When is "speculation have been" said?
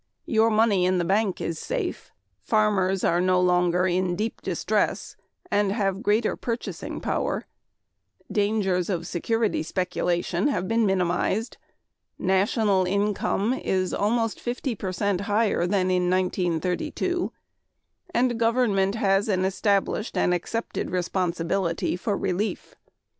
9.61-10.87